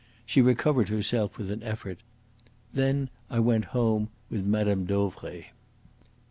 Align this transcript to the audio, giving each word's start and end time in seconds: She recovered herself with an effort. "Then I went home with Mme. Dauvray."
She 0.25 0.41
recovered 0.41 0.89
herself 0.89 1.37
with 1.37 1.51
an 1.51 1.61
effort. 1.61 1.99
"Then 2.73 3.11
I 3.29 3.37
went 3.37 3.65
home 3.65 4.09
with 4.31 4.43
Mme. 4.47 4.85
Dauvray." 4.85 5.51